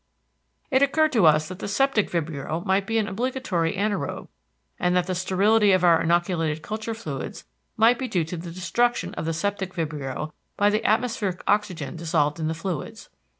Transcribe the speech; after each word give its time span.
It 0.71 0.81
occurred 0.81 1.11
to 1.11 1.27
us 1.27 1.47
that 1.47 1.59
the 1.59 1.67
septic 1.67 2.09
vibrio 2.09 2.65
might 2.65 2.87
be 2.87 2.97
an 2.97 3.07
obligatory 3.07 3.73
anaërobe 3.75 4.29
and 4.79 4.95
that 4.95 5.05
the 5.05 5.13
sterility 5.13 5.73
of 5.73 5.83
our 5.83 6.01
inoculated 6.01 6.63
culture 6.63 6.95
fluids 6.95 7.45
might 7.77 7.99
be 7.99 8.07
due 8.07 8.23
to 8.23 8.37
the 8.37 8.49
destruction 8.49 9.13
of 9.13 9.25
the 9.25 9.33
septic 9.33 9.75
vibrio 9.75 10.31
by 10.57 10.71
the 10.71 10.83
atmospheric 10.83 11.43
oxygen 11.47 11.97
dissolved 11.97 12.39
in 12.39 12.47
the 12.47 12.55
fluids. 12.55 13.09